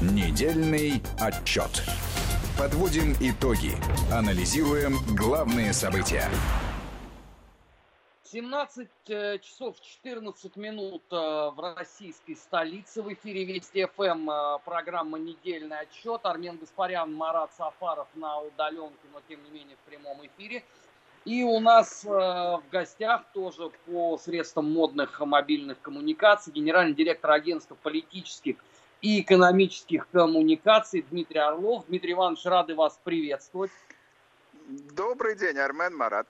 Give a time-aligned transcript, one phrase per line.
[0.00, 1.82] Недельный отчет.
[2.56, 3.72] Подводим итоги.
[4.12, 6.28] Анализируем главные события.
[8.22, 13.02] 17 э, часов 14 минут э, в российской столице.
[13.02, 16.20] В эфире Вести ФМ э, программа «Недельный отчет».
[16.22, 20.62] Армен Гаспарян, Марат Сафаров на удаленке, но тем не менее в прямом эфире.
[21.24, 28.58] И у нас в гостях тоже по средствам модных мобильных коммуникаций генеральный директор агентства политических
[29.00, 31.86] и экономических коммуникаций Дмитрий Орлов.
[31.86, 33.70] Дмитрий Иванович, рады вас приветствовать.
[34.94, 36.26] Добрый день, Армен Марат.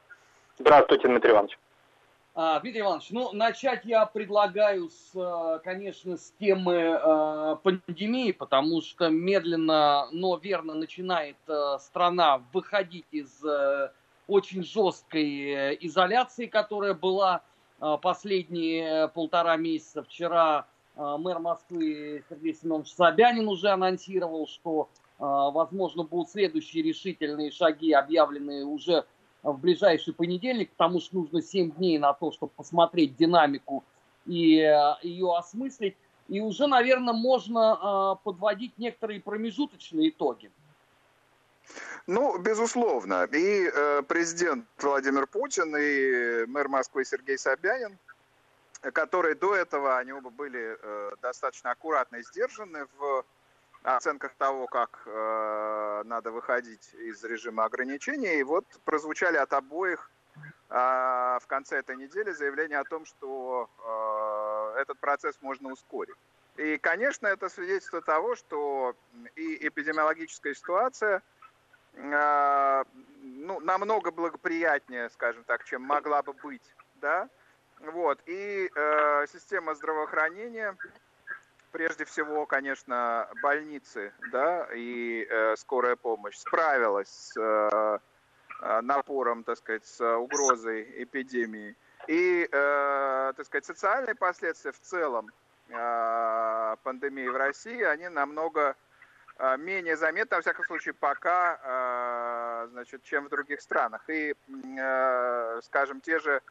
[0.59, 1.59] Здравствуйте, Дмитрий Иванович.
[2.35, 9.09] А, Дмитрий Иванович, ну, начать я предлагаю, с, конечно, с темы э, пандемии, потому что
[9.09, 13.91] медленно, но верно начинает э, страна выходить из э,
[14.29, 17.43] очень жесткой э, изоляции, которая была
[17.81, 20.05] э, последние полтора месяца.
[20.05, 20.69] Вчера
[20.99, 24.89] мэр Москвы Сергей Семенович Собянин уже анонсировал, что,
[25.19, 29.05] а, возможно, будут следующие решительные шаги объявлены уже
[29.45, 33.85] в ближайший понедельник, потому что нужно 7 дней на то, чтобы посмотреть динамику
[34.27, 35.97] и а, ее осмыслить.
[36.27, 40.51] И уже, наверное, можно подводить некоторые промежуточные итоги.
[42.07, 43.25] Ну, безусловно.
[43.33, 47.99] И э, президент Владимир Путин, и мэр Москвы Сергей Собянин
[48.81, 53.25] которые до этого, они оба были э, достаточно аккуратно и сдержаны в
[53.83, 58.39] оценках того, как э, надо выходить из режима ограничений.
[58.39, 60.11] И вот прозвучали от обоих
[60.71, 63.69] э, в конце этой недели заявление о том, что
[64.77, 66.17] э, этот процесс можно ускорить.
[66.57, 68.97] И, конечно, это свидетельство того, что
[69.37, 71.23] и эпидемиологическая ситуация
[71.95, 72.85] э,
[73.23, 77.29] ну, намного благоприятнее, скажем так, чем могла бы быть, да,
[77.81, 78.21] вот.
[78.27, 80.77] И э, система здравоохранения,
[81.71, 87.99] прежде всего, конечно, больницы, да, и э, скорая помощь справилась с э,
[88.61, 91.77] э напором, так сказать, с угрозой эпидемии.
[92.09, 95.31] И, э, так сказать, социальные последствия в целом
[95.69, 98.75] э, пандемии в России, они намного
[99.39, 104.03] э, менее заметны, во всяком случае, пока, э, значит, чем в других странах.
[104.09, 104.35] И,
[104.79, 106.43] э, скажем, те же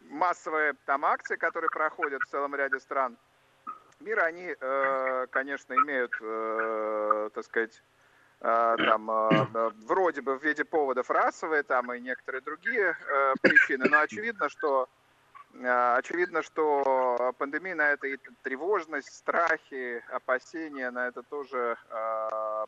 [0.00, 3.16] массовые там акции, которые проходят в целом ряде стран
[4.00, 7.82] мира, они, э, конечно, имеют, э, так сказать,
[8.40, 9.10] там
[9.86, 12.96] вроде бы в виде поводов расовые там и некоторые другие
[13.42, 14.88] причины, но очевидно, что
[15.60, 21.76] очевидно, что пандемия на это и тревожность, страхи, опасения на это тоже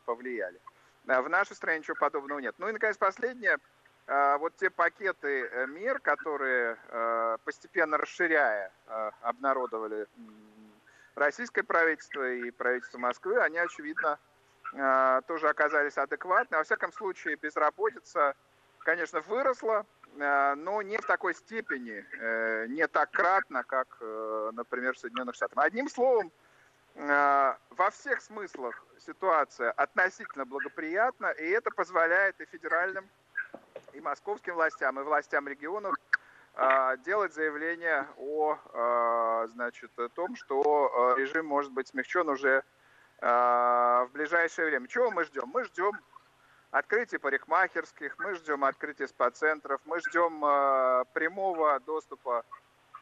[0.03, 0.59] повлияли.
[1.05, 2.55] В нашей стране ничего подобного нет.
[2.57, 3.57] Ну и, наконец, последнее–
[4.07, 10.07] вот те пакеты э, мер, которые э, постепенно расширяя э, обнародовали
[11.15, 14.17] российское правительство и правительство Москвы, они, очевидно,
[15.27, 16.55] тоже оказались адекватны.
[16.55, 18.35] Во всяком случае, безработица,
[18.79, 19.85] конечно, выросла,
[20.15, 22.05] но не в такой степени,
[22.69, 25.65] не так кратно, как, например, в Соединенных Штатах.
[25.65, 26.31] Одним словом,
[26.95, 33.09] во всех смыслах ситуация относительно благоприятна, и это позволяет и федеральным
[33.93, 35.95] и московским властям, и властям регионов
[36.53, 42.63] а, делать заявление о а, значит, о том, что а, режим может быть смягчен уже
[43.19, 44.87] в ближайшее время.
[44.87, 45.43] Чего мы ждем?
[45.53, 45.91] Мы ждем
[46.71, 50.39] открытия парикмахерских, мы ждем открытия спа-центров, мы ждем
[51.13, 52.43] прямого доступа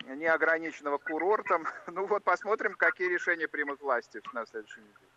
[0.05, 1.65] неограниченного к курортам.
[1.87, 5.08] Ну вот посмотрим, какие решения примут власти на следующей неделе.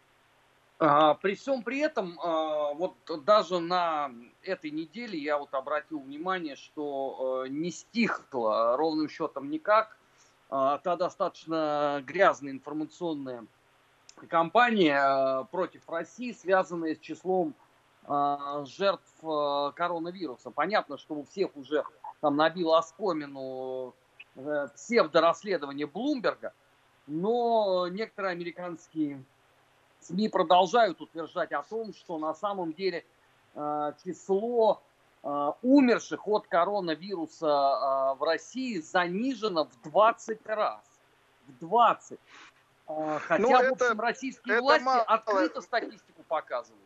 [0.84, 4.10] А, при всем при этом, а, вот даже на
[4.43, 9.97] этой неделе я вот обратил внимание, что а, не стихло ровным счетом никак
[10.48, 13.47] та достаточно грязная информационная
[14.28, 17.54] кампания против России, связанная с числом
[18.06, 20.50] жертв коронавируса.
[20.50, 21.84] Понятно, что у всех уже
[22.20, 23.94] там набило оскомину
[24.37, 26.53] э, псевдорасследование Блумберга,
[27.06, 29.25] но некоторые американские
[30.04, 33.04] СМИ продолжают утверждать о том, что на самом деле
[33.54, 34.82] э, число
[35.22, 40.82] э, умерших от коронавируса э, в России занижено в 20 раз.
[41.46, 42.19] В 20.
[42.87, 45.02] Хотя, ну, это, в общем, российские власти мало...
[45.02, 46.82] открыто статистику показывают.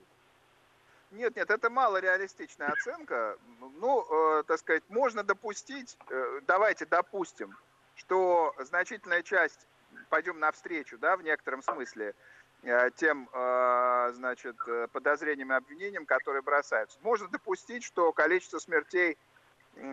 [1.11, 3.39] Нет, нет, это мало реалистичная оценка.
[3.81, 7.57] Ну, э, так сказать, можно допустить, э, давайте допустим,
[7.95, 9.67] что значительная часть,
[10.11, 12.15] пойдем навстречу, да, в некотором смысле,
[12.97, 16.99] тем, э, значит, э, подозрениям и обвинениям, которые бросаются.
[17.03, 19.17] Можно допустить, что количество смертей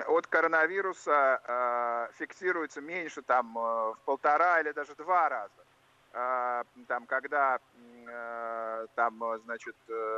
[0.07, 7.59] от коронавируса фиксируется меньше там в полтора или даже два раза там, когда
[8.95, 9.75] там, значит,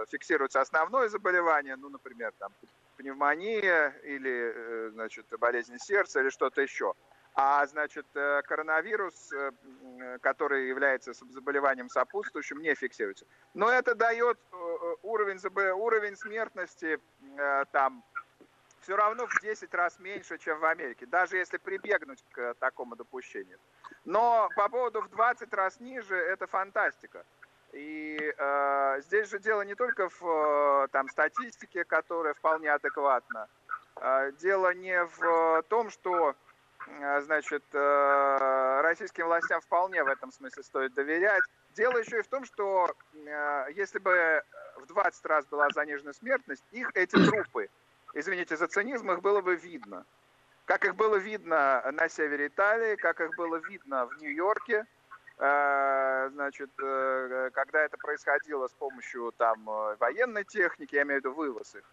[0.09, 2.51] фиксируется основное заболевание, ну, например, там,
[2.97, 6.93] пневмония или, значит, болезнь сердца или что-то еще.
[7.37, 9.31] А, значит, коронавирус,
[10.21, 13.25] который является заболеванием сопутствующим, не фиксируется.
[13.53, 14.39] Но это дает
[15.03, 15.39] уровень,
[15.73, 16.97] уровень смертности
[17.73, 18.03] там
[18.85, 23.57] все равно в 10 раз меньше, чем в Америке, даже если прибегнуть к такому допущению.
[24.05, 27.25] Но по поводу в 20 раз ниже, это фантастика.
[27.73, 33.47] И э, здесь же дело не только в э, там, статистике, которая вполне адекватна.
[33.95, 36.33] Э, дело не в том, что э,
[37.21, 41.43] значит, э, российским властям вполне в этом смысле стоит доверять.
[41.75, 44.41] Дело еще и в том, что э, если бы
[44.77, 47.69] в 20 раз была занижена смертность, их эти трупы
[48.15, 50.05] извините за цинизм, их было бы видно.
[50.65, 54.85] Как их было видно на севере Италии, как их было видно в Нью-Йорке,
[55.37, 61.23] э, значит, э, когда это происходило с помощью там э, военной техники, я имею в
[61.25, 61.83] виду вывоз их.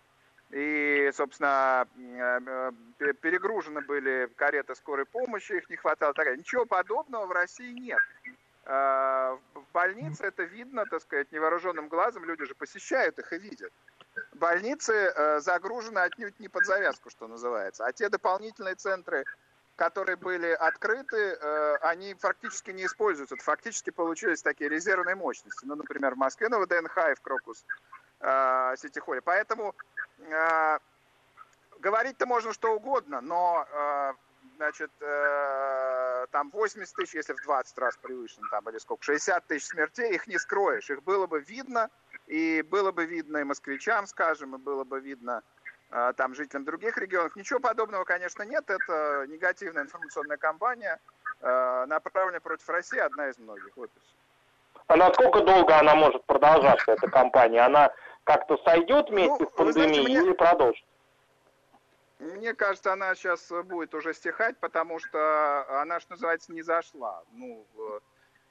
[0.53, 1.87] И, собственно,
[3.23, 6.13] перегружены были кареты скорой помощи, их не хватало.
[6.37, 7.99] Ничего подобного в России нет.
[8.65, 13.73] В больнице это видно, так сказать, невооруженным глазом, люди же посещают их и видят
[14.35, 17.85] больницы э, загружены отнюдь не под завязку, что называется.
[17.85, 19.25] А те дополнительные центры,
[19.77, 23.37] которые были открыты, э, они фактически не используются.
[23.37, 25.65] Фактически получились такие резервные мощности.
[25.65, 27.65] Ну, например, в Москве на ВДНХ и в Крокус
[28.21, 29.21] э, Сити-Холле.
[29.23, 29.75] Поэтому
[30.31, 30.79] э,
[31.81, 34.13] говорить-то можно что угодно, но э,
[34.57, 39.67] значит, э, там 80 тысяч, если в 20 раз превышено, там, или сколько, 60 тысяч
[39.67, 40.91] смертей, их не скроешь.
[40.91, 41.91] Их было бы видно,
[42.27, 45.43] и было бы видно и москвичам, скажем, и было бы видно
[45.91, 47.35] э, там жителям других регионов.
[47.37, 48.71] Ничего подобного, конечно, нет.
[48.71, 51.01] Это негативная информационная кампания,
[51.41, 53.77] э, направленная против России, одна из многих.
[53.77, 53.91] Вот
[54.89, 57.61] а насколько долго она может продолжаться, эта кампания?
[57.61, 57.91] Она
[58.25, 60.29] как-то сойдет вместе ну, с пандемией знаете, мне...
[60.29, 60.85] или продолжит?
[62.19, 67.23] Мне кажется, она сейчас будет уже стихать, потому что она, что называется, не зашла.
[67.33, 67.67] Ну,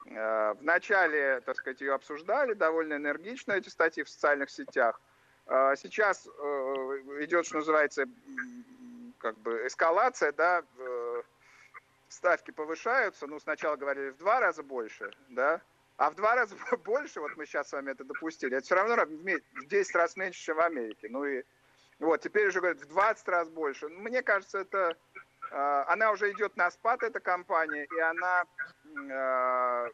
[0.08, 5.00] э, в начале, так сказать, ее обсуждали довольно энергично, эти статьи в социальных сетях.
[5.46, 6.32] А сейчас э,
[7.22, 8.06] идет, что называется,
[9.20, 11.22] как бы эскалация, да, э,
[12.10, 15.62] ставки повышаются, ну, сначала говорили в два раза больше, да,
[16.02, 18.96] а в два раза больше, вот мы сейчас с вами это допустили, это все равно
[19.06, 21.08] в 10 раз меньше, чем в Америке.
[21.12, 21.44] Ну и
[22.00, 23.88] вот, теперь уже говорят в 20 раз больше.
[23.88, 24.98] Мне кажется, это
[25.52, 28.46] э, она уже идет на спад, эта компания, и она
[28.84, 29.90] э,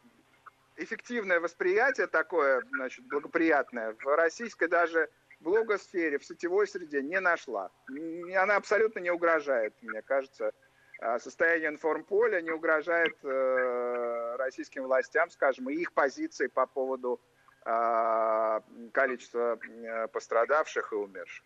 [0.78, 5.10] эффективное восприятие такое, значит, благоприятное в российской даже
[5.42, 7.70] блогосфере, в сетевой среде не нашла.
[7.90, 10.54] Она абсолютно не угрожает, мне кажется,
[11.00, 17.20] а, состояние информполя не угрожает э, российским властям, скажем, и их позиции по поводу
[17.66, 18.62] э,
[18.94, 19.60] количества
[20.12, 21.44] пострадавших и умерших.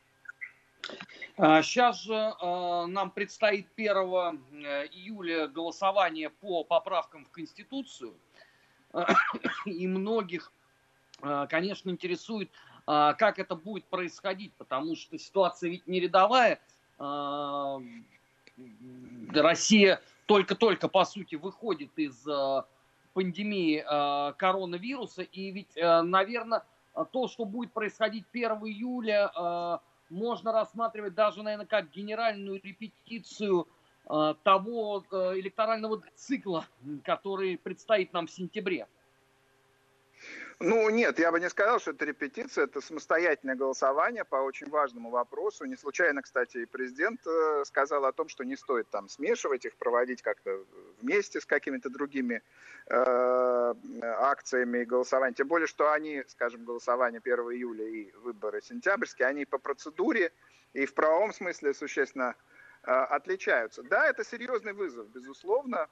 [1.37, 8.13] Сейчас а, же э, нам предстоит 1 э, июля голосование по поправкам в Конституцию.
[9.65, 10.51] И многих,
[11.49, 12.51] конечно, интересует,
[12.85, 16.59] как это будет происходить, потому что ситуация ведь не рядовая.
[19.33, 22.25] Россия только-только, по сути, выходит из
[23.13, 25.23] пандемии э, коронавируса.
[25.23, 26.63] И ведь, э, наверное,
[27.11, 29.77] то, что будет происходить 1 июля, э,
[30.09, 33.67] можно рассматривать даже, наверное, как генеральную репетицию
[34.43, 36.65] того электорального цикла,
[37.05, 38.87] который предстоит нам в сентябре.
[40.63, 45.09] Ну, нет, я бы не сказал, что это репетиция, это самостоятельное голосование по очень важному
[45.09, 45.65] вопросу.
[45.65, 49.75] Не случайно, кстати, и президент э, сказал о том, что не стоит там смешивать их,
[49.77, 50.63] проводить как-то
[51.01, 52.43] вместе с какими-то другими
[52.87, 55.33] э, акциями и голосованием.
[55.33, 60.31] Тем более, что они, скажем, голосование 1 июля и выборы сентябрьские, они по процедуре
[60.73, 62.35] и в правовом смысле существенно
[62.83, 63.81] э, отличаются.
[63.81, 65.87] Да, это серьезный вызов, безусловно.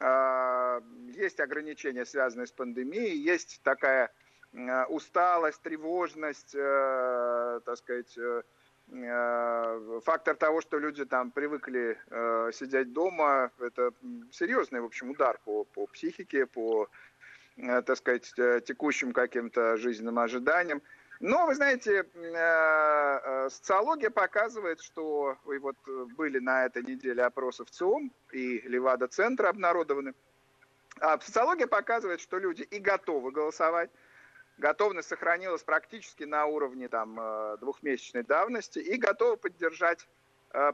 [0.00, 0.82] А,
[1.14, 4.10] есть ограничения, связанные с пандемией, есть такая
[4.54, 8.42] а, усталость, тревожность, э, так сказать, э,
[8.92, 11.98] э, фактор того, что люди там привыкли
[12.52, 13.92] сидеть дома, это
[14.32, 16.88] серьезный, в общем, удар по, по психике, по,
[17.56, 18.32] так сказать,
[18.64, 20.80] текущим каким-то жизненным ожиданиям.
[21.20, 25.76] Но, вы знаете, э, э, социология показывает, что и вот
[26.16, 30.14] были на этой неделе опросы в ЦИОМ и Левада-центр обнародованы.
[30.98, 33.90] А социология показывает, что люди и готовы голосовать,
[34.56, 40.08] готовность сохранилась практически на уровне там, э, двухмесячной давности и готовы поддержать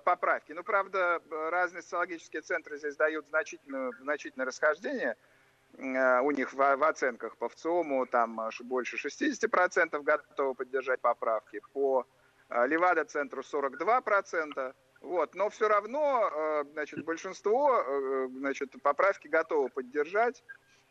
[0.05, 0.53] поправки.
[0.53, 5.36] Ну, правда, разные социологические центры здесь дают значительное, значительное расхождение– э,
[5.79, 12.07] у них в, в оценках по ВЦИОМу там больше 60% готовы поддержать поправки, по
[12.49, 14.75] Левада-центру 42%.
[15.03, 17.85] Вот, но все равно, значит, большинство,
[18.31, 20.43] значит, поправки готовы поддержать,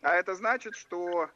[0.02, 1.30] а это значит, что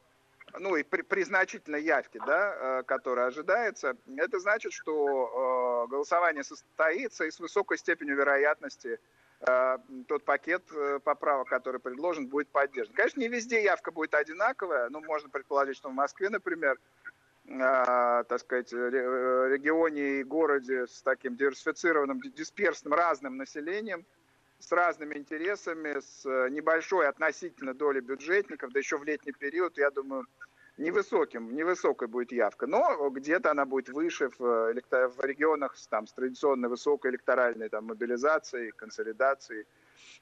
[0.58, 6.42] ну и при, при значительной явке, да, э, которая ожидается, это значит, что э, голосование
[6.42, 8.98] состоится и с высокой степенью вероятности э,
[9.40, 10.62] тот пакет
[11.02, 12.94] поправок, который предложен, будет поддержан.
[12.94, 16.78] Конечно, не везде явка будет одинаковая, но можно предположить, что в Москве, например,
[17.46, 24.04] так сказать, регионе и городе с таким диверсифицированным, дисперсным, разным населением–
[24.60, 29.90] с разными интересами, с э, небольшой относительно долей бюджетников, да еще в летний период, я
[29.90, 30.26] думаю,
[30.80, 36.12] невысоким, невысокой будет явка, но где-то она будет выше в, э, в регионах там, с
[36.12, 39.66] традиционной высокой электоральной там, мобилизацией, консолидацией.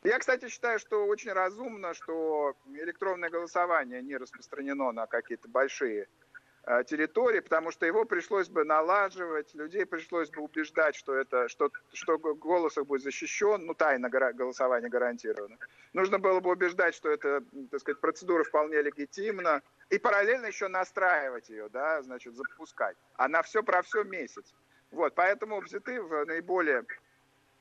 [0.02, 6.08] Я, кстати, считаю, что очень разумно, что электронное голосование не распространено на какие-то большие
[6.70, 11.70] Э, территории, потому что его пришлось бы налаживать, людей пришлось бы убеждать, что это, что,
[11.94, 15.56] что голос их будет защищен, ну, тайна голосования гарантирована.
[15.94, 21.48] Нужно было бы убеждать, что это, так сказать, процедура вполне легитимна, и параллельно еще настраивать
[21.48, 22.96] ее, да, значит, запускать.
[23.14, 24.54] А на все про все месяц.
[24.90, 26.84] Вот, поэтому взяты в наиболее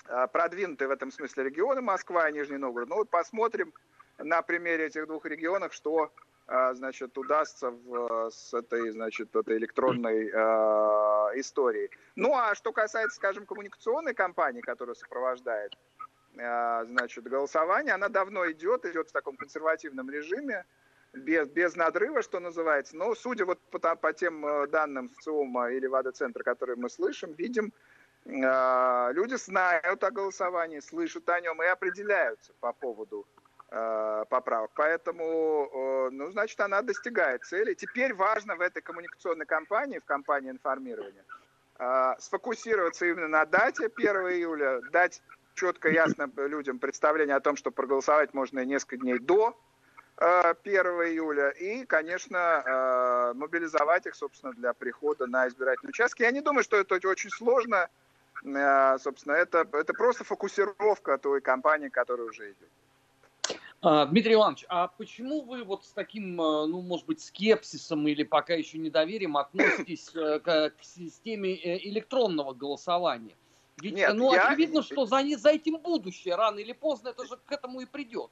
[0.07, 2.89] э, продвинутые в этом смысле регионы Москва и Нижний Новгород.
[2.89, 3.73] Ну вот посмотрим
[4.17, 6.11] на примере этих двух регионов, что
[6.49, 11.91] а, значит, удастся в, с этой, значит, этой электронной э, историей.
[12.15, 15.77] Ну, а что касается, скажем, коммуникационной кампании, которая сопровождает,
[16.37, 20.63] э, значит, голосование, она давно идет, идет в таком консервативном режиме,
[21.17, 22.95] без, без надрыва, что называется.
[22.95, 27.73] Но, судя вот по, по тем данным в ЦИОМа или ВАДА-центра, которые мы слышим, видим,
[28.25, 33.25] э, люди знают о голосовании, слышат о нем и определяются по поводу
[33.69, 34.71] Э, поправок.
[34.75, 37.73] Поэтому, э, ну, значит, она достигает цели.
[37.73, 41.25] Теперь важно в этой коммуникационной кампании, в кампании информирования,
[41.77, 45.21] э, сфокусироваться именно на дате 1 июля, дать
[45.53, 49.53] четко, ясно людям представление о том, что проголосовать можно несколько дней до
[50.17, 56.23] 1 июля и, конечно, мобилизовать их, собственно, для прихода на избирательные участки.
[56.23, 57.87] Я не думаю, что это очень сложно.
[58.43, 62.69] Собственно, это, это просто фокусировка той кампании, которая уже идет.
[63.81, 68.23] А, Дмитрий Иванович, а почему вы вот с таким, э, ну, может быть, скепсисом или
[68.23, 73.35] пока еще недоверием относитесь э, к, системе э, электронного голосования?
[73.79, 74.47] Ведь, Нет, ну, я...
[74.47, 78.31] очевидно, что за, за этим будущее, рано или поздно это же к этому и придет.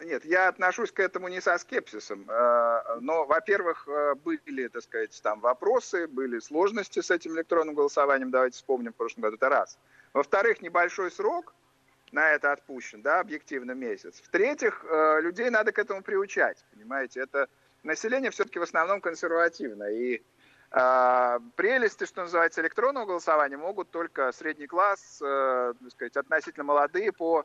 [0.00, 2.24] Нет, я отношусь к этому не со скепсисом.
[2.26, 3.88] Но, во-первых,
[4.22, 9.22] были, так сказать, там вопросы, были сложности с этим электронным голосованием, давайте вспомним в прошлом
[9.22, 9.78] году, это раз.
[10.12, 11.54] Во-вторых, небольшой срок–
[12.12, 14.20] на это отпущен, да, объективно месяц.
[14.20, 17.48] В-третьих, э, людей надо к этому приучать, понимаете, это
[17.82, 20.22] население все-таки в основном консервативно, и
[20.70, 27.12] э, прелести, что называется, электронного голосования могут только средний класс, э, так сказать, относительно молодые
[27.12, 27.44] по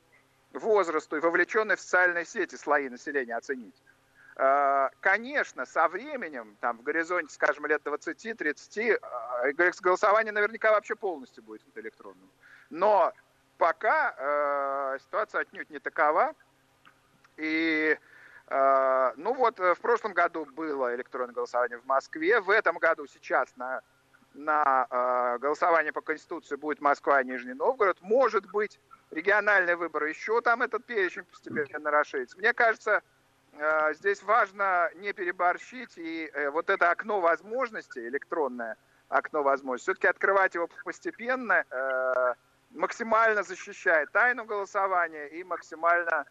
[0.53, 3.75] возрасту и вовлеченные в социальные сети слои населения оценить.
[4.35, 11.43] Э, конечно, со временем, там, в горизонте, скажем, лет 20-30, э, голосование наверняка вообще полностью
[11.43, 12.29] будет электронным.
[12.69, 13.13] Но
[13.57, 16.33] пока э, ситуация отнюдь не такова.
[17.37, 17.97] И,
[18.47, 22.41] э, ну вот, э, в прошлом году было электронное голосование в Москве.
[22.41, 23.81] В этом году сейчас на,
[24.33, 28.01] на э, голосование по Конституции будет Москва и Нижний Новгород.
[28.01, 28.79] Может быть,
[29.13, 32.37] региональные выборы еще там этот перечень постепенно расширится.
[32.37, 33.01] Мне кажется,
[33.53, 35.97] э, здесь важно не переборщить.
[35.97, 38.75] И э, вот это окно возможностей, электронное
[39.09, 42.33] окно возможностей, все-таки открывать его постепенно, э,
[42.71, 46.25] максимально защищает тайну голосования и максимально,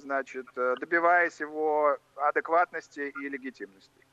[0.00, 4.04] значит, добиваясь его адекватности и легитимности.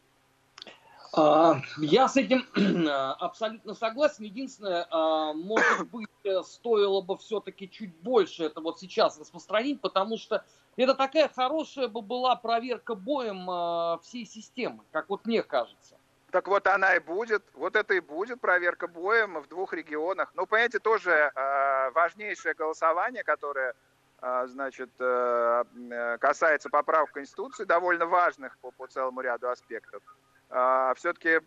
[1.13, 2.45] А, я с этим
[3.19, 4.23] абсолютно согласен.
[4.23, 6.09] Единственное, а, может быть,
[6.45, 10.45] стоило бы все-таки чуть больше это вот сейчас распространить, потому что
[10.77, 15.97] это такая хорошая бы была проверка боем а, всей системы, как вот мне кажется.
[16.31, 20.31] Так вот она и будет, вот это и будет проверка боем в двух регионах.
[20.33, 23.73] Ну, понимаете, тоже э, важнейшее голосование, которое,
[24.21, 30.01] э, значит, э, касается поправок Конституции, довольно важных по, по целому ряду аспектов.
[30.51, 31.39] Э, все-таки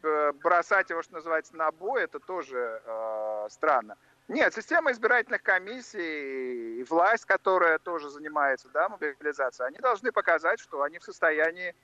[0.42, 3.96] бросать его, что называется, на бой, это тоже э, странно.
[4.26, 10.82] Нет, система избирательных комиссий и власть, которая тоже занимается да, мобилизацией, они должны показать, что
[10.82, 11.74] они в состоянии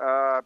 [0.00, 0.40] Э,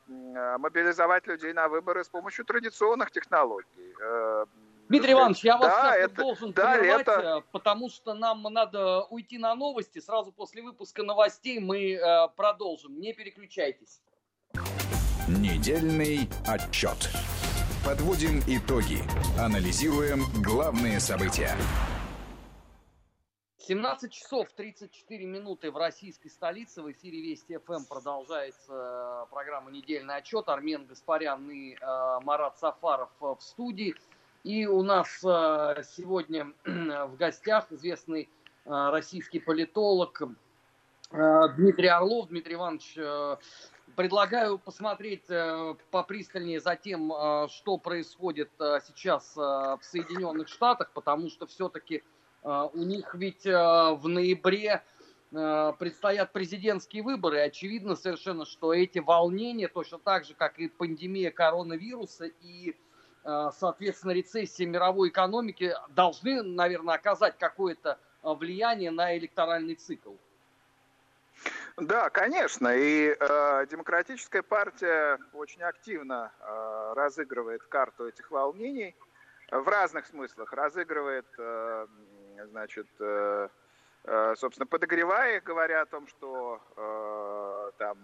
[0.58, 3.94] мобилизовать людей на выборы с помощью традиционных технологий.
[4.02, 4.46] Э,
[4.88, 7.44] Дмитрий Иванович, я вас да, это, должен да, прервать, это...
[7.52, 10.00] потому что нам надо уйти на новости.
[10.00, 12.98] Сразу после выпуска новостей мы э, продолжим.
[12.98, 14.00] Не переключайтесь.
[15.26, 17.08] Недельный отчет.
[17.82, 18.98] Подводим итоги.
[19.40, 21.56] Анализируем главные события.
[23.56, 26.82] 17 часов 34 минуты в российской столице.
[26.82, 30.46] В эфире Вести ФМ продолжается программа «Недельный отчет».
[30.50, 31.76] Армен Гаспарян и э,
[32.20, 33.94] Марат Сафаров в студии.
[34.42, 38.28] И у нас э, сегодня в гостях известный
[38.66, 40.20] э, российский политолог
[41.12, 42.28] э, Дмитрий Орлов.
[42.28, 42.98] Дмитрий Иванович,
[43.96, 45.26] предлагаю посмотреть
[45.90, 47.12] попристальнее за тем,
[47.48, 52.02] что происходит сейчас в Соединенных Штатах, потому что все-таки
[52.42, 54.82] у них ведь в ноябре
[55.30, 57.40] предстоят президентские выборы.
[57.40, 62.76] Очевидно совершенно, что эти волнения, точно так же, как и пандемия коронавируса и
[63.24, 70.12] Э, соответственно, рецессия мировой экономики должны, наверное, оказать какое-то э, влияние на электоральный цикл.
[71.76, 72.68] Да, конечно.
[72.76, 78.94] И э, демократическая партия очень активно э, разыгрывает карту этих волнений
[79.50, 80.52] в разных смыслах.
[80.52, 81.86] Разыгрывает, э,
[82.44, 83.48] значит, э,
[84.04, 87.98] э, собственно, подогревая их, говоря о том, что э, там,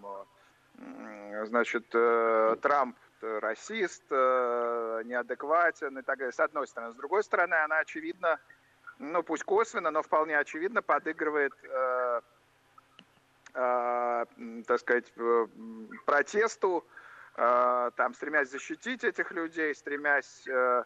[0.79, 6.93] э, значит, э, Трамп расист, э, неадекватен и так далее, с одной стороны.
[6.93, 8.41] С другой стороны, она очевидно,
[8.99, 12.21] ну пусть косвенно, но вполне очевидно подыгрывает, э, э,
[13.53, 15.13] так сказать,
[16.07, 16.87] протесту,
[17.37, 20.85] э, там, стремясь защитить этих людей, стремясь, э,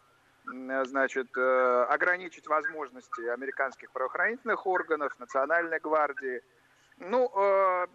[0.85, 6.42] значит, э, ограничить возможности американских правоохранительных органов, национальной гвардии.
[6.99, 7.87] Ну, э,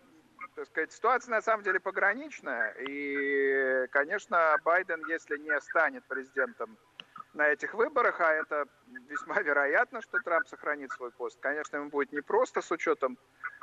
[0.56, 2.72] так сказать, ситуация на самом деле пограничная.
[2.80, 6.78] И, конечно, Байден, если не станет президентом
[7.34, 8.66] на этих выборах, а это
[9.08, 13.59] весьма вероятно, что Трамп сохранит свой пост, конечно, ему будет непросто с учетом э,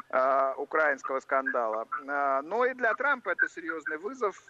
[0.56, 1.86] украинского скандала.
[2.06, 4.40] Э, но и для Трампа это серьезный вызов,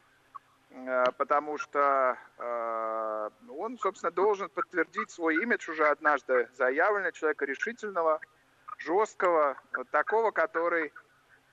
[0.70, 8.20] э, потому что э, он, собственно, должен подтвердить свой имидж уже однажды заявленный, человека решительного,
[8.78, 9.56] жесткого,
[9.90, 10.92] такого, который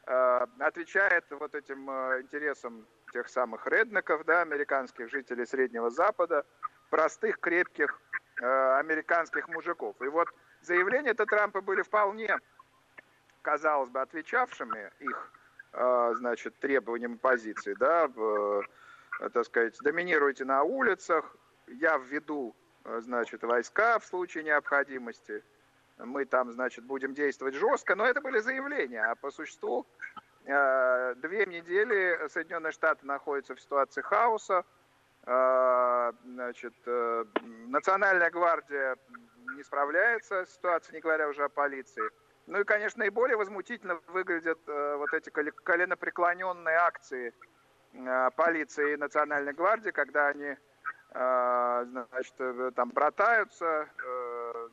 [0.06, 6.46] Э, отвечает вот этим э, интересам тех самых реднеков, да, американских жителей Среднего Запада,
[6.90, 8.02] простых, крепких
[8.42, 9.96] э, американских мужиков.
[10.02, 10.28] И вот
[10.62, 12.38] заявления это Трампа были вполне,
[13.44, 15.32] казалось бы, отвечавшими их,
[15.72, 18.64] значит, требованиям позиции, да, в,
[19.34, 21.36] так сказать, доминируйте на улицах,
[21.68, 22.56] я введу,
[23.00, 25.44] значит, войска в случае необходимости,
[25.98, 29.86] мы там, значит, будем действовать жестко, но это были заявления, а по существу
[30.46, 34.66] э, две недели Соединенные Штаты находятся в ситуации хаоса,
[35.26, 37.26] э, значит, э,
[37.68, 38.98] Национальная гвардия
[39.56, 42.10] не справляется с ситуацией, не говоря уже о полиции.
[42.48, 47.34] Ну и, конечно, наиболее возмутительно выглядят вот эти коленопреклоненные акции
[48.36, 50.56] полиции и Национальной гвардии, когда они
[51.12, 53.88] значит, там братаются,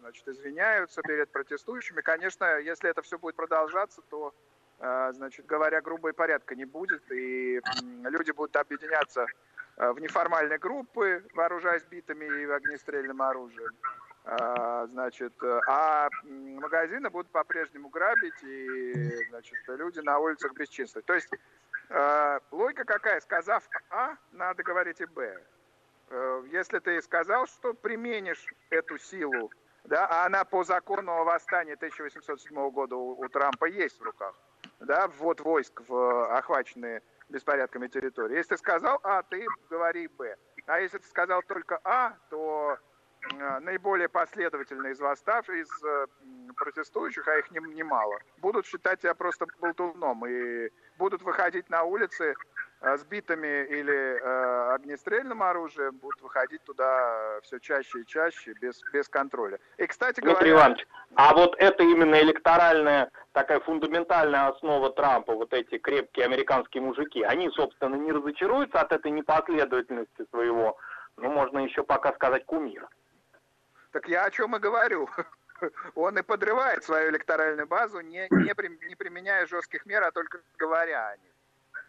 [0.01, 2.01] значит, извиняются перед протестующими.
[2.01, 4.35] Конечно, если это все будет продолжаться, то,
[4.79, 7.61] э, значит, говоря грубо, и порядка не будет, и
[8.05, 9.27] люди будут объединяться
[9.77, 13.71] э, в неформальные группы, вооружаясь битами и огнестрельным оружием.
[14.25, 15.33] Э, значит,
[15.67, 21.07] а магазины будут по-прежнему грабить, и значит, люди на улицах бесчинствовать.
[21.07, 21.31] То есть
[22.53, 23.21] логика какая?
[23.21, 25.43] Сказав А, надо говорить и Б.
[26.53, 29.51] Если ты сказал, что применишь эту силу
[29.85, 34.35] да, а она по закону о восстании 1807 года у, у Трампа есть в руках,
[34.81, 38.37] да, ввод войск в охваченные беспорядками территории.
[38.37, 40.37] Если ты сказал А, ты говори Б.
[40.67, 42.77] А если ты сказал только А, то э,
[43.61, 46.07] наиболее последовательные из восставших, из э,
[46.57, 52.35] протестующих, а их немало, будут считать тебя просто болтуном и будут выходить на улицы
[52.83, 58.81] Э, с битами или э, огнестрельным оружием будут выходить туда все чаще и чаще без,
[58.91, 59.59] без контроля.
[59.77, 60.39] И, кстати говоря...
[60.39, 66.83] Дмитрий Иванович, а вот это именно электоральная такая фундаментальная основа Трампа, вот эти крепкие американские
[66.83, 70.79] мужики, они, собственно, не разочаруются от этой непоследовательности своего,
[71.19, 72.89] ну, можно еще пока сказать, кумира.
[73.91, 75.09] Так я о чем и говорю.
[75.95, 81.09] Он и подрывает свою электоральную базу, не, не, не применяя жестких мер, а только говоря
[81.09, 81.33] о них.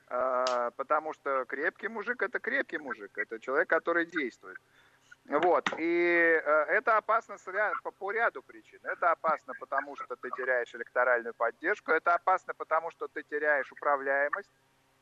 [0.08, 4.58] А, потому что крепкий мужик– это крепкий мужик, это человек, который действует.
[5.26, 7.38] Вот, и э, это опасно
[8.00, 8.80] по ряду причин.
[8.84, 14.50] Это опасно, потому что ты теряешь электоральную поддержку, это опасно, потому что ты теряешь управляемость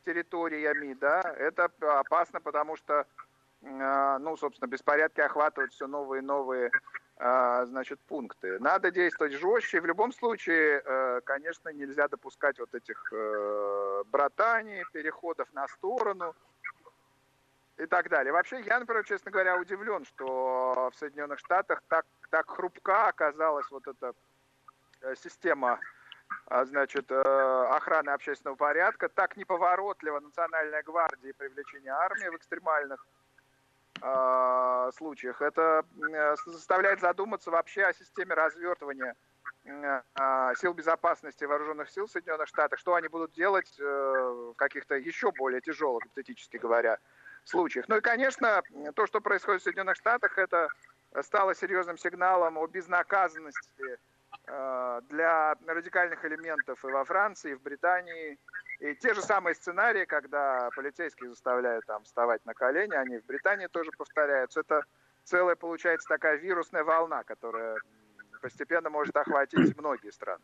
[0.06, 3.08] территориями, да, это опасно, потому что
[3.62, 6.72] ну, собственно, беспорядки охватывают все новые и новые
[7.18, 8.58] значит, пункты.
[8.60, 9.82] Надо действовать жестче.
[9.82, 10.82] В любом случае,
[11.26, 13.12] конечно, нельзя допускать вот этих
[14.10, 16.34] братаний, переходов на сторону
[17.78, 18.32] и так далее.
[18.32, 23.86] Вообще, я, например, честно говоря, удивлен, что в Соединенных Штатах так, так хрупка оказалась вот
[23.86, 24.14] эта
[25.16, 25.80] система
[26.48, 27.16] а, значит, э,
[27.72, 33.06] охраны общественного порядка, так неповоротлива Национальная гвардия и привлечение армии в экстремальных
[34.02, 35.42] э, случаях.
[35.42, 39.16] Это э, заставляет задуматься вообще о системе развертывания
[39.66, 40.02] э,
[40.58, 45.62] сил безопасности вооруженных сил Соединенных Штатов, что они будут делать э, в каких-то еще более
[45.62, 46.98] тяжелых, гипотетически говоря,
[47.46, 47.86] случаях.
[47.88, 48.62] Ну и, конечно,
[48.96, 50.68] то, что происходит в Соединенных Штатах, это
[51.22, 53.98] стало серьезным сигналом о безнаказанности
[55.10, 58.38] для радикальных элементов и во Франции, и в Британии.
[58.80, 63.68] И те же самые сценарии, когда полицейские заставляют там вставать на колени, они в Британии
[63.68, 64.62] тоже повторяются.
[64.62, 64.82] Это
[65.24, 67.78] целая, получается, такая вирусная волна, которая
[68.42, 70.44] постепенно может охватить многие страны.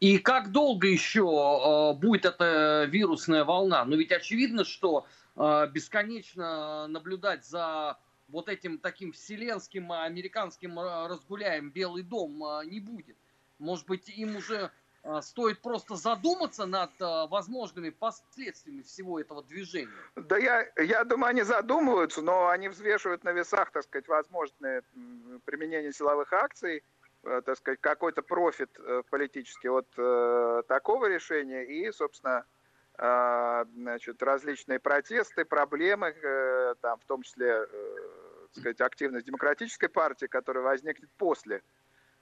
[0.00, 3.84] И как долго еще э, будет эта вирусная волна?
[3.84, 7.98] Ну ведь очевидно, что э, бесконечно наблюдать за
[8.32, 13.16] вот этим таким вселенским а, американским а, разгуляем Белый дом а, не будет.
[13.58, 14.72] Может быть, им уже
[15.20, 19.90] стоит просто задуматься над возможными последствиями всего этого движения?
[20.14, 24.82] Да я, я думаю, они задумываются, но они взвешивают на весах, так сказать, возможное
[25.44, 26.84] применение силовых акций,
[27.24, 32.44] э, так сказать, какой-то профит э, политический от э, такого решения и, собственно,
[32.94, 36.14] значит, различные протесты, проблемы,
[36.82, 37.66] там, в том числе
[38.52, 41.62] сказать, активность демократической партии, которая возникнет после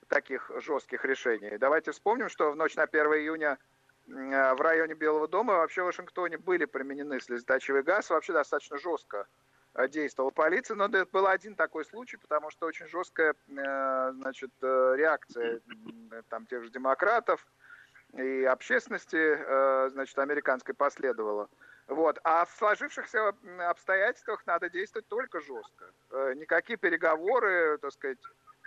[0.09, 1.57] таких жестких решений.
[1.59, 3.59] Давайте вспомним, что в ночь на 1 июня
[4.07, 9.29] в районе Белого дома вообще в Вашингтоне были применены слезоточивый газ, вообще достаточно жестко
[9.75, 14.51] э, действовала полиция, но это был один такой случай, потому что очень жесткая э, значит,
[14.63, 15.61] э, реакция
[16.29, 17.47] там, тех же демократов
[18.15, 19.39] и общественности
[19.91, 21.49] значит, американской последовала.
[21.91, 22.21] Вот.
[22.23, 23.35] А в сложившихся
[23.69, 25.87] обстоятельствах надо действовать только жестко.
[26.13, 28.19] Э, никакие переговоры, так сказать,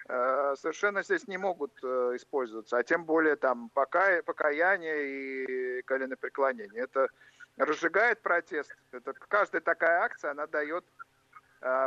[0.10, 6.84] э, совершенно здесь не могут э, использоваться, а тем более там пока, покаяние и коленопреклонение.
[6.84, 7.08] Это
[7.56, 8.76] разжигает протест.
[8.92, 10.84] Это каждая такая акция, она дает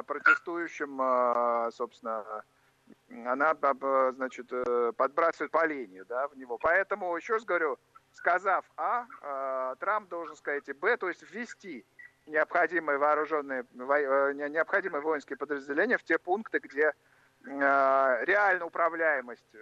[0.06, 2.24] протестующим, собственно,
[3.26, 3.54] она,
[4.12, 4.50] значит,
[4.96, 6.56] подбрасывает поленье да, в него.
[6.56, 7.78] Поэтому, еще раз говорю,
[8.16, 11.84] сказав А, э, Трамп должен сказать и Б, то есть ввести
[12.26, 16.92] необходимые вооруженные, э, необходимые воинские подразделения в те пункты, где
[17.44, 19.52] э, реально управляемость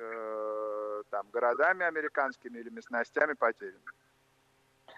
[1.11, 3.81] там, городами американскими или местностями потеряна.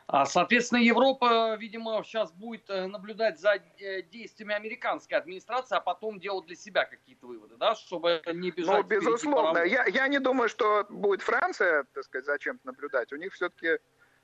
[0.09, 6.21] А, соответственно, Европа, видимо, сейчас будет э, наблюдать за э, действиями американской администрации, а потом
[6.21, 8.77] делать для себя какие-то выводы, да, чтобы не бежать.
[8.77, 9.59] Ну, безусловно.
[9.65, 13.13] Я, я не думаю, что будет Франция, так сказать, зачем-то наблюдать.
[13.13, 13.79] У них все-таки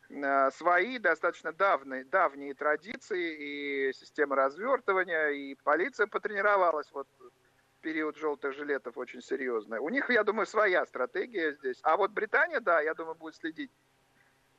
[0.08, 8.16] э, свои достаточно давние, давние традиции и система развертывания, и полиция потренировалась вот в период
[8.16, 9.80] желтых жилетов очень серьезно.
[9.80, 11.80] У них, я думаю, своя стратегия здесь.
[11.82, 13.72] А вот Британия, да, я думаю, будет следить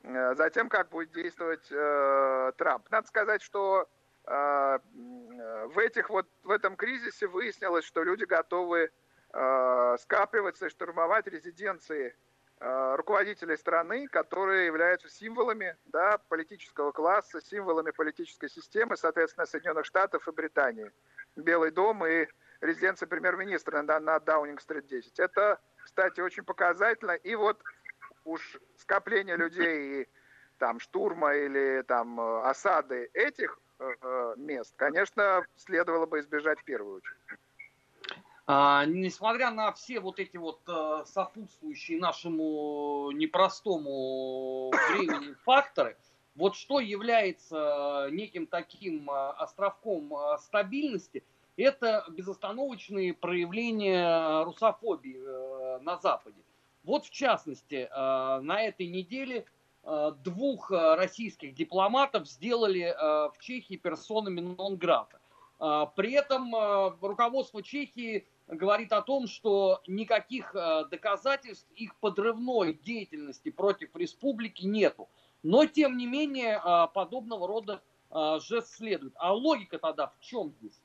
[0.04, 2.89] Э, за тем, как будет действовать э, Трамп.
[2.92, 3.88] Надо сказать, что
[4.26, 8.92] э, в, этих вот, в этом кризисе выяснилось, что люди готовы
[9.34, 12.16] э, скапливаться и штурмовать резиденции
[12.60, 20.28] э, руководителей страны, которые являются символами да, политического класса, символами политической системы, соответственно, Соединенных Штатов
[20.28, 20.92] и Британии.
[21.38, 22.28] Белый дом и
[22.60, 25.18] резиденция премьер-министра на, на Даунинг-стрит 10.
[25.20, 27.13] Это, кстати, очень показательно.
[27.13, 27.63] И вот
[28.26, 30.08] уж скопление людей и
[30.58, 36.64] там штурма или там э, осады этих э, э, мест, конечно, следовало бы избежать в
[36.64, 37.40] первую очередь.
[38.46, 45.98] А, несмотря на все вот эти вот э, сопутствующие нашему непростому времени факторы,
[46.36, 51.24] вот что является неким таким островком стабильности,
[51.58, 56.42] это безостановочные проявления русофобии э, на Западе.
[56.84, 59.46] Вот в частности, э, на этой неделе
[59.84, 65.19] э, двух э, российских дипломатов сделали в Чехии персонами нон-грата.
[65.96, 66.54] При этом
[67.00, 75.08] руководство Чехии говорит о том, что никаких доказательств их подрывной деятельности против республики нету.
[75.41, 76.62] Но, тем не менее,
[76.93, 77.82] подобного рода
[78.41, 79.13] жест следует.
[79.15, 80.82] А логика тогда в чем здесь?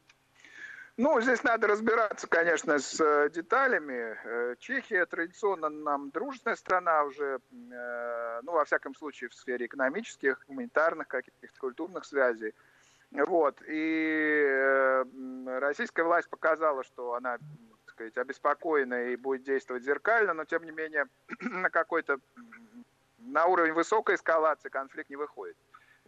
[0.98, 4.18] Ну, здесь надо разбираться, конечно, с э, деталями.
[4.24, 10.44] Э, Чехия традиционно нам дружная страна уже, э, ну, во всяком случае, в сфере экономических,
[10.48, 12.52] гуманитарных, каких-то культурных связей.
[13.12, 13.62] Вот.
[13.68, 15.04] И
[15.46, 20.72] российская власть показала, что она так сказать, обеспокоена и будет действовать зеркально, но тем не
[20.72, 21.06] менее
[21.40, 22.18] на какой-то
[23.18, 25.56] на уровень высокой эскалации конфликт не выходит.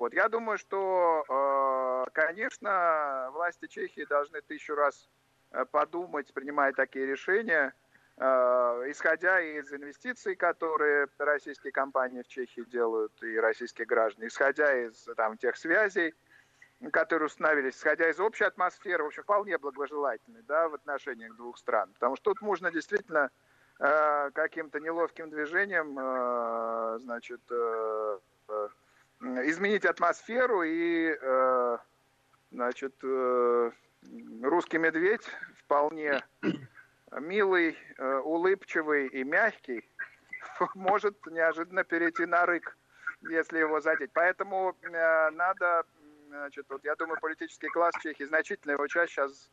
[0.00, 5.10] Вот, я думаю, что, э, конечно, власти Чехии должны тысячу раз
[5.50, 7.74] э, подумать, принимая такие решения,
[8.16, 8.24] э,
[8.88, 15.36] исходя из инвестиций, которые российские компании в Чехии делают и российские граждане, исходя из там,
[15.36, 16.14] тех связей,
[16.94, 21.92] которые установились, исходя из общей атмосферы, в общем, вполне благожелательной да, в отношениях двух стран.
[21.92, 23.30] Потому что тут можно действительно
[23.76, 25.94] каким-то неловким движением
[27.00, 27.40] значит,
[29.20, 31.78] изменить атмосферу и, э,
[32.50, 33.70] значит, э,
[34.42, 35.26] русский медведь
[35.58, 36.24] вполне
[37.12, 39.88] милый, э, улыбчивый и мягкий
[40.74, 42.76] может неожиданно перейти на рык,
[43.22, 44.10] если его задеть.
[44.14, 45.84] Поэтому надо,
[46.28, 49.50] значит, вот я думаю, политический класс Чехии, значительная его часть сейчас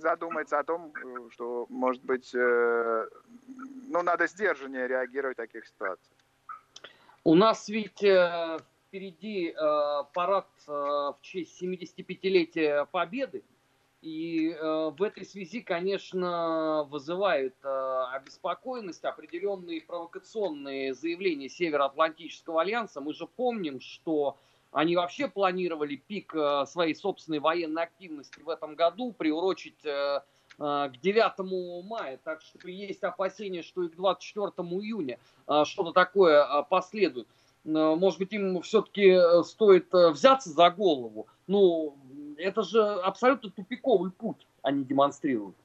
[0.00, 0.92] задумается о том,
[1.32, 6.17] что, может быть, ну, надо сдержаннее реагировать в таких ситуациях.
[7.28, 9.54] У нас ведь э, впереди э,
[10.14, 13.44] парад э, в честь 75-летия Победы.
[14.00, 23.02] И э, в этой связи, конечно, вызывает э, обеспокоенность определенные провокационные заявления Североатлантического альянса.
[23.02, 24.38] Мы же помним, что
[24.72, 30.22] они вообще планировали пик э, своей собственной военной активности в этом году приурочить Э,
[30.58, 36.44] к 9 мая, так что есть опасения, что и к 24 июня э, что-то такое
[36.44, 37.28] э, последует.
[37.64, 41.26] Может быть, им все-таки стоит взяться за голову.
[41.46, 41.98] Ну,
[42.38, 45.56] это же абсолютно тупиковый путь они демонстрируют.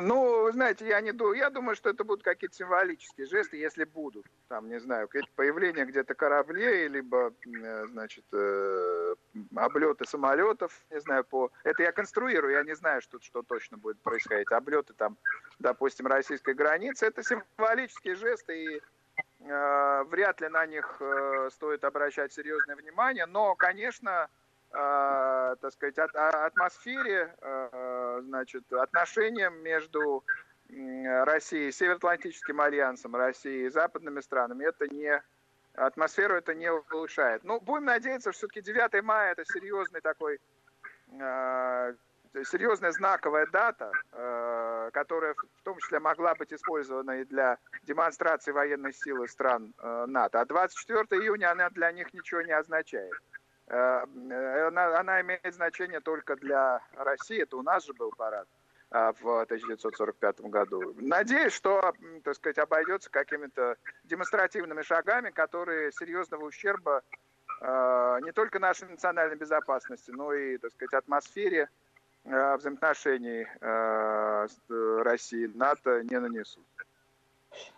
[0.00, 4.26] Ну, знаете, я не думаю, я думаю, что это будут какие-то символические жесты, если будут.
[4.48, 9.14] Там, не знаю, какие-то появления где-то кораблей, либо, э, значит, э,
[9.54, 11.52] облеты самолетов, не знаю, по...
[11.62, 14.50] Это я конструирую, я не знаю, что, что точно будет происходить.
[14.50, 15.16] Облеты там,
[15.60, 18.82] допустим, российской границы, это символические жесты, и
[19.46, 24.28] э, вряд ли на них э, стоит обращать серьезное внимание, но, конечно,
[24.74, 30.24] так сказать, от, атмосфере, э, значит, отношениям между
[30.68, 35.22] Россией, Североатлантическим альянсом, Россией и западными странами, это не
[35.74, 37.44] атмосферу это не улучшает.
[37.44, 40.38] Ну, будем надеяться, что все-таки 9 мая это серьезный такой,
[41.20, 41.94] э,
[42.44, 48.92] серьезная знаковая дата, э, которая в том числе могла быть использована и для демонстрации военной
[48.92, 50.40] силы стран э, НАТО.
[50.40, 53.12] А 24 июня она для них ничего не означает.
[53.68, 54.04] Э,
[54.66, 57.42] она, она имеет значение только для России.
[57.42, 58.46] Это у нас же был парад
[58.90, 60.94] а, в 1945 году.
[60.98, 67.02] Надеюсь, что, так сказать, обойдется какими-то демонстративными шагами, которые серьезного ущерба
[67.60, 71.70] э, не только нашей национальной безопасности, но и, так сказать, атмосфере
[72.24, 73.46] э, взаимоотношений
[75.02, 76.64] России НАТО не нанесут.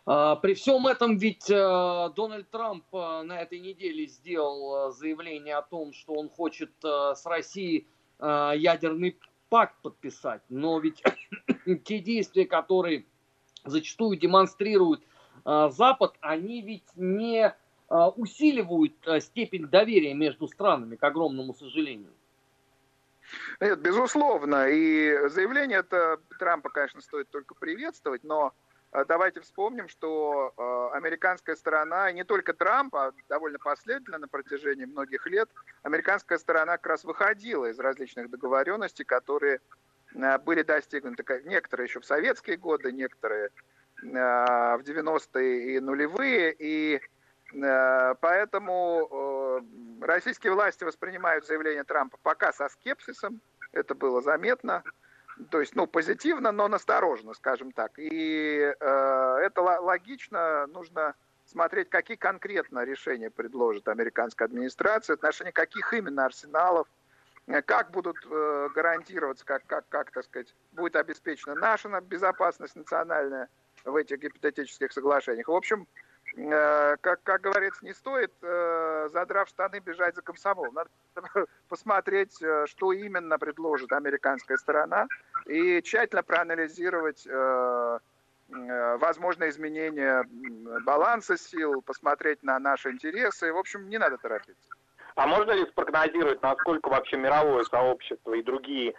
[0.06, 5.56] А, при всем этом ведь э, Дональд Трамп э, на этой неделе сделал э, заявление
[5.56, 7.86] о том, что он хочет с Россией
[8.18, 9.18] ядерный
[9.50, 10.40] пакт подписать.
[10.48, 11.02] Но ведь
[11.84, 13.04] те действия, которые
[13.64, 15.02] зачастую демонстрирует
[15.44, 17.54] Запад, они ведь не
[17.90, 22.10] усиливают степень доверия между странами, к огромному сожалению.
[23.60, 24.66] Нет, безусловно.
[24.68, 28.54] И заявление это Трампа, конечно, стоит только приветствовать, но
[29.04, 34.84] давайте вспомним, что э, американская сторона, и не только Трамп, а довольно последовательно на протяжении
[34.84, 35.50] многих лет,
[35.82, 39.60] американская сторона как раз выходила из различных договоренностей, которые
[40.14, 43.50] э, были достигнуты, некоторые еще в советские годы, некоторые
[44.02, 47.00] в 90-е и нулевые, и
[48.20, 49.62] поэтому
[50.02, 53.40] российские власти воспринимают заявление Трампа пока со скепсисом,
[53.72, 54.82] это было заметно,
[55.50, 57.98] то есть, ну, позитивно, но настороженно, скажем так.
[57.98, 65.92] И э, это логично, нужно смотреть, какие конкретно решения предложит американская администрация, в отношении каких
[65.92, 66.88] именно арсеналов,
[67.46, 73.48] э, как будут э, гарантироваться, как, как, как, так сказать, будет обеспечена наша безопасность национальная
[73.84, 75.48] в этих гипотетических соглашениях.
[75.48, 75.86] В общем,
[76.36, 80.70] как, как говорится, не стоит, э, задрав штаны, бежать за комсомол.
[80.72, 80.90] Надо
[81.68, 85.06] посмотреть, э, что именно предложит американская сторона,
[85.46, 87.26] и тщательно проанализировать
[88.48, 90.24] возможные изменения
[90.84, 93.52] баланса сил, посмотреть на наши интересы.
[93.52, 94.70] В общем, не надо торопиться.
[95.16, 98.94] А можно ли спрогнозировать, насколько вообще мировое сообщество и другие,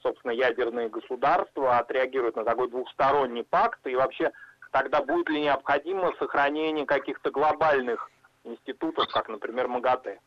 [0.00, 3.86] собственно, ядерные государства отреагируют на такой двухсторонний пакт?
[3.86, 4.32] И вообще,
[4.70, 8.10] тогда будет ли необходимо сохранение каких-то глобальных
[8.44, 10.18] институтов, как, например, МАГАТЭ?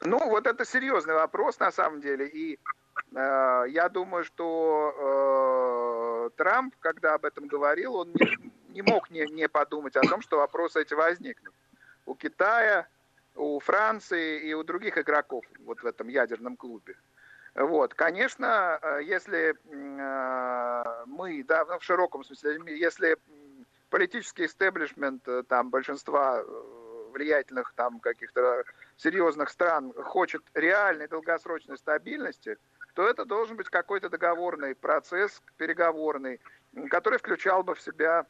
[0.00, 2.28] Ну, вот это серьезный вопрос на самом деле.
[2.28, 2.58] И
[3.14, 4.94] э, я думаю, что
[6.26, 10.22] э, Трамп, когда об этом говорил, он не, не мог не, не подумать о том,
[10.22, 11.54] что вопросы эти возникнут.
[12.06, 12.86] У Китая,
[13.34, 16.96] у Франции и у других игроков вот в этом ядерном клубе.
[17.54, 23.18] Вот, конечно, э, если э, мы, да, в широком смысле, если
[23.90, 26.42] политический истеблишмент э, там большинства
[27.12, 28.64] влиятельных там каких-то
[28.96, 32.56] серьезных стран хочет реальной долгосрочной стабильности,
[32.94, 36.40] то это должен быть какой-то договорный процесс, переговорный,
[36.88, 38.26] который включал бы в себя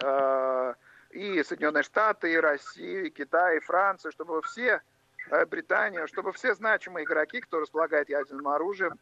[0.00, 0.74] э,
[1.10, 4.80] и Соединенные Штаты, и Россию, и Китай, и Францию, чтобы все,
[5.30, 8.98] э, Британия, чтобы все значимые игроки, кто располагает ядерным оружием,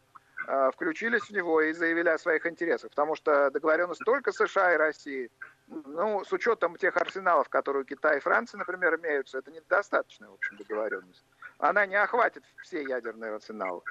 [0.46, 2.90] э, включились в него и заявили о своих интересах.
[2.90, 5.30] Потому что договоренность только США и России,
[5.66, 10.34] ну, с учетом тех арсеналов, которые у Китая и Франции, например, имеются, это недостаточная, в
[10.34, 11.24] общем, договоренность.
[11.58, 13.82] Она не охватит все ядерные арсеналы.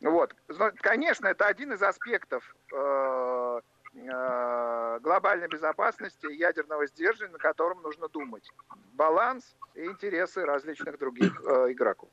[0.00, 0.34] Вот.
[0.80, 3.60] Конечно, это один из аспектов Э,
[3.94, 8.48] глобальной безопасности и ядерного сдерживания, на котором нужно думать.
[8.94, 12.08] Баланс и интересы различных других э, игроков.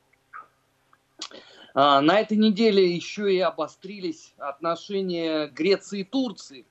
[1.74, 6.66] А, на этой неделе еще и обострились отношения Греции и Турции.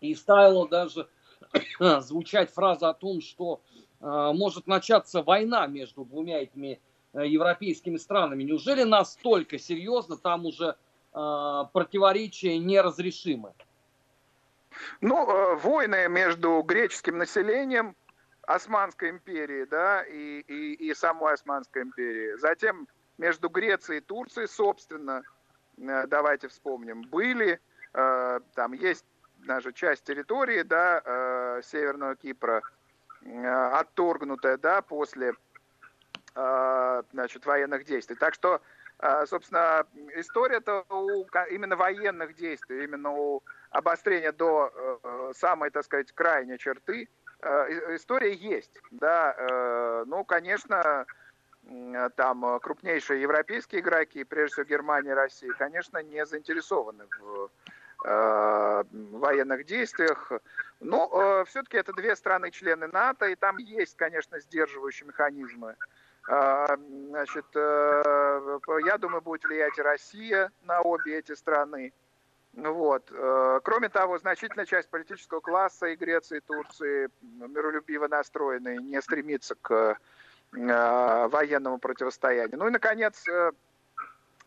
[0.00, 1.08] И стала даже
[2.00, 3.60] звучать фраза о том, что
[4.00, 6.80] э, может начаться война между двумя этими
[7.12, 8.44] э, европейскими странами.
[8.44, 10.76] Неужели настолько серьезно там уже
[11.12, 13.52] э, противоречия неразрешимы?
[15.00, 17.96] Ну, э, войны между греческим населением
[18.46, 22.36] Османской империи, да, и, и, и самой Османской империи.
[22.38, 22.88] Затем
[23.18, 25.22] между Грецией и Турцией, собственно,
[25.76, 27.60] э, давайте вспомним, были,
[27.94, 29.04] э, там есть
[29.46, 32.60] даже часть территории, да, Северного Кипра,
[33.22, 35.32] отторгнутая, да, после,
[36.34, 38.16] значит, военных действий.
[38.16, 38.60] Так что,
[39.26, 39.86] собственно,
[40.16, 40.84] история-то
[41.50, 47.08] именно военных действий, именно у обострения до э, э, самой, так сказать, крайней черты,
[47.40, 48.80] э, история есть.
[48.90, 51.06] Да, ну, конечно,
[52.16, 57.50] там крупнейшие европейские игроки, прежде всего Германия и Россия, конечно, не заинтересованы в
[58.00, 60.32] военных действиях.
[60.80, 65.76] Но все-таки это две страны-члены НАТО, и там есть, конечно, сдерживающие механизмы.
[66.26, 71.92] Значит, я думаю, будет влиять и Россия на обе эти страны.
[72.58, 73.10] Вот.
[73.12, 79.54] Э, кроме того, значительная часть политического класса и Греции, и Турции миролюбиво настроены, не стремится
[79.54, 79.96] к
[80.52, 82.58] э, военному противостоянию.
[82.58, 83.52] Ну и, наконец, э,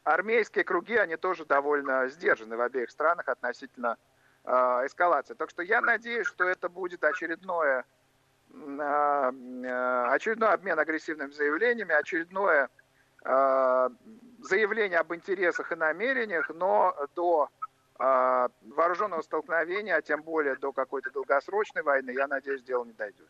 [0.04, 3.98] армейские круги, они тоже довольно сдержаны в обеих странах относительно
[4.44, 5.36] эскалации.
[5.36, 7.86] Так что я надеюсь, что это будет очередное,
[8.50, 12.68] очередной обмен агрессивными заявлениями, очередное
[13.24, 17.52] заявление об интересах и намерениях, но до
[18.02, 23.28] вооруженного столкновения, а тем более до какой-то долгосрочной войны, я надеюсь, дело не дойдет.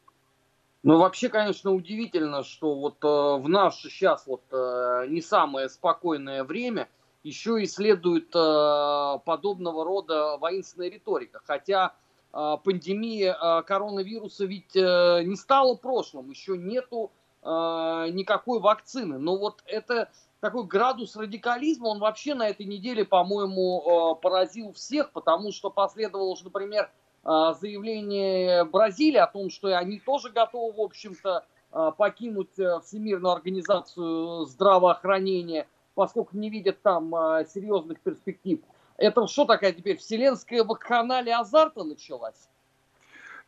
[0.84, 6.44] Ну, вообще, конечно, удивительно, что вот э, в наше сейчас вот э, не самое спокойное
[6.44, 6.90] время
[7.24, 11.40] еще и следует э, подобного рода воинственная риторика.
[11.46, 11.94] Хотя
[12.34, 17.12] э, пандемия э, коронавируса ведь э, не стала прошлым, еще нету
[17.44, 19.20] э, никакой вакцины.
[19.20, 20.10] Но вот это
[20.42, 26.32] такой градус радикализма, он вообще на этой неделе, по-моему, э, поразил всех, потому что последовало
[26.32, 26.92] уже, например,
[27.24, 34.46] э, заявление Бразилии о том, что они тоже готовы, в общем-то, э, покинуть Всемирную организацию
[34.46, 37.12] здравоохранения, поскольку не видят там
[37.48, 38.60] серьезных перспектив.
[38.98, 42.50] Это что такая теперь вселенская вакханалия азарта началась?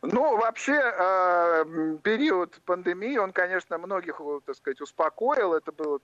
[0.06, 1.64] Ну, вообще, э,
[2.02, 5.54] период пандемии, он, конечно, многих, так сказать, успокоил.
[5.54, 5.98] Это было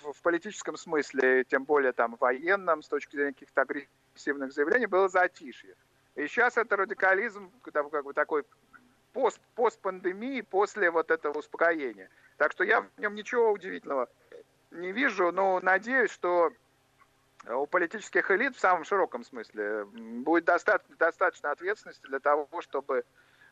[0.00, 5.74] в политическом смысле, тем более там военном, с точки зрения каких-то агрессивных заявлений, было затишье.
[6.14, 8.44] И сейчас это радикализм, как бы такой
[9.12, 12.08] пост, постпандемии, после вот этого успокоения.
[12.38, 14.08] Так что я в нем ничего удивительного
[14.70, 16.52] не вижу, но надеюсь, что
[17.46, 23.04] у политических элит в самом широком смысле будет достаточно, достаточно ответственности для того, чтобы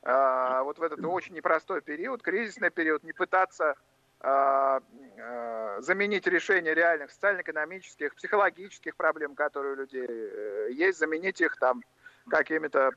[0.03, 3.75] а, вот в этот очень непростой период, кризисный период, не пытаться
[4.21, 4.81] а,
[5.19, 11.83] а, заменить решение реальных социально-экономических, психологических проблем, которые у людей э, есть, заменить их там
[12.29, 12.93] какими-то,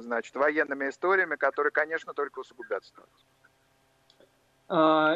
[0.00, 3.28] значит, военными историями, которые, конечно, только усугубят ситуацию.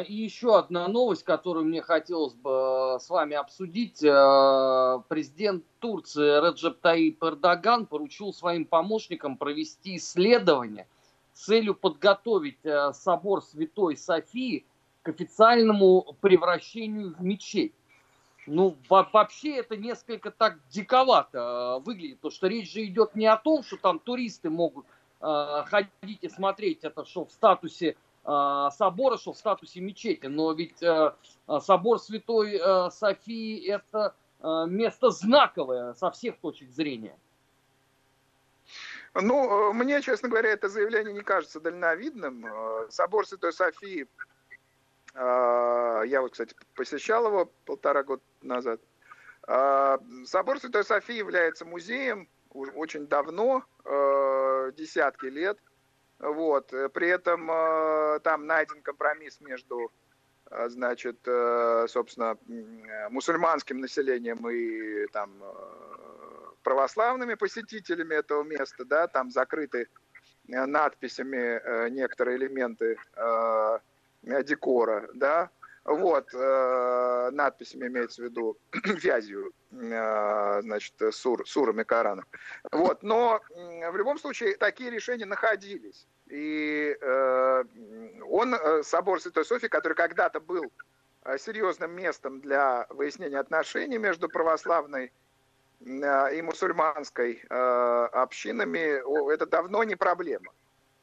[0.07, 3.99] И еще одна новость, которую мне хотелось бы с вами обсудить.
[3.99, 10.87] Президент Турции Реджеп Таип Эрдоган поручил своим помощникам провести исследование–
[11.33, 14.65] целью подготовить э, собор Святой Софии
[15.01, 17.73] к официальному превращению в мечеть.
[18.45, 23.37] Ну, вообще это несколько так диковато э, выглядит, потому что речь же идет не о
[23.37, 24.85] том, что там туристы могут
[25.21, 30.81] э, ходить и смотреть это, что в статусе собора, что в статусе мечети, но ведь
[31.59, 32.57] собор Святой
[32.89, 37.17] Софии это место знаковое со всех точек зрения.
[39.15, 42.45] Ну, э, мне, честно говоря, это заявление не кажется дальновидным.
[42.45, 44.07] Э, собор Святой Софии
[45.15, 48.81] а, я вот, кстати, посещал его полтора года назад.
[49.45, 53.63] Собор Святой Софии является музеем очень давно,
[54.75, 55.59] десятки лет.
[56.17, 56.73] Вот.
[56.93, 57.45] При этом
[58.23, 59.91] там найден компромисс между
[60.49, 61.19] значит,
[61.89, 62.37] собственно,
[63.11, 65.43] мусульманским населением и там
[66.63, 69.87] православными посетителями этого места, да, там закрыты
[70.47, 72.97] надписями некоторые элементы
[74.25, 75.49] Э, декора, да,
[75.83, 82.23] вот, э, надписями имеется в виду вязью, э, значит, сур, сурами Корана.
[82.71, 86.07] Вот, но э, в любом случае такие решения находились.
[86.27, 87.63] И э,
[88.29, 90.71] он, э, собор Святой Софии, который когда-то был
[91.25, 95.11] э, серьезным местом для выяснения отношений между православной
[95.85, 100.53] и мусульманской э, общинами, это давно не проблема.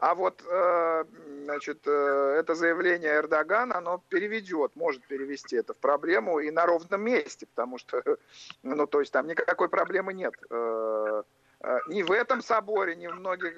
[0.00, 1.04] А вот, э,
[1.44, 7.02] значит, э, это заявление Эрдогана, оно переведет, может перевести это в проблему и на ровном
[7.02, 8.02] месте, потому что,
[8.62, 10.32] ну, то есть там никакой проблемы нет.
[10.50, 11.22] Э,
[11.88, 13.54] ни в этом соборе, ни в многих,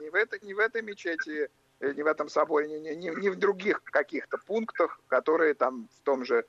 [0.00, 1.50] ни в, этой, ни в этой мечети,
[1.80, 6.24] ни в этом соборе, ни, ни, ни в других каких-то пунктах, которые там в том
[6.24, 6.46] же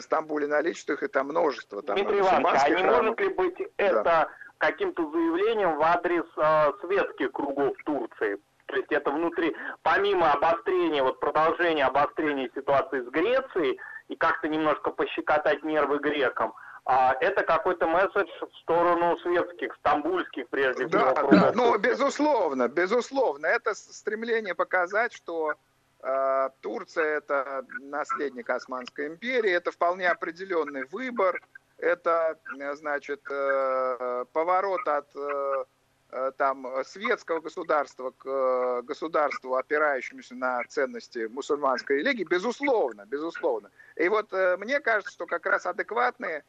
[0.00, 1.82] Стамбуле наличествуют, и там множество.
[1.82, 4.28] Там, Дмитрий Иванович, а не может ли быть это да.
[4.58, 8.38] каким-то заявлением в адрес э, светских кругов Турции?
[8.66, 13.78] То есть это внутри, помимо обострения, вот продолжения обострения ситуации с Грецией
[14.08, 16.52] и как-то немножко пощекотать нервы грекам,
[16.84, 21.12] а это какой-то месседж в сторону светских, стамбульских прежде всего.
[21.14, 23.46] Да, да, ну, безусловно, безусловно.
[23.46, 25.54] Это стремление показать, что э,
[26.60, 31.40] Турция это наследник Османской империи, это вполне определенный выбор,
[31.78, 32.38] это,
[32.74, 35.64] значит, э, поворот от э,
[36.12, 43.70] Э, там светского государства к государству, опирающемуся на ценности мусульманской религии, безусловно, безусловно.
[43.96, 46.44] И вот мне кажется, что как раз адекватные,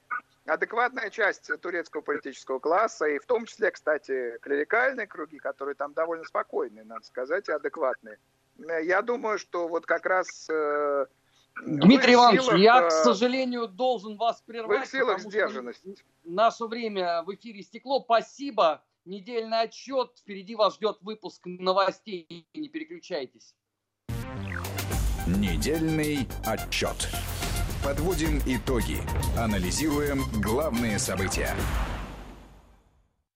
[0.46, 6.24] адекватная часть турецкого политического класса, и в том числе, кстати, клерикальные круги, которые там довольно
[6.24, 8.20] спокойные, надо сказать, и адекватные,
[8.84, 10.50] я думаю, что вот как раз
[11.66, 14.80] Дмитрий Иванович, силах, я, к сожалению, должен вас прервать.
[14.80, 15.84] В их силах сдержанность.
[16.24, 18.02] Наше время в эфире стекло.
[18.02, 20.12] Спасибо недельный отчет.
[20.20, 22.48] Впереди вас ждет выпуск новостей.
[22.54, 23.56] Не переключайтесь.
[25.26, 27.10] Недельный отчет.
[27.84, 28.98] Подводим итоги.
[29.38, 31.56] Анализируем главные события.